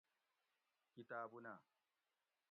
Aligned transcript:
کتابونہ 0.95 1.53